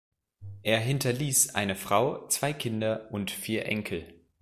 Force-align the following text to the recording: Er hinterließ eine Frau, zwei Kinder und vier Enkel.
Er 0.63 0.79
hinterließ 0.79 1.53
eine 1.53 1.75
Frau, 1.75 2.27
zwei 2.27 2.53
Kinder 2.53 3.07
und 3.13 3.29
vier 3.29 3.67
Enkel. 3.67 4.11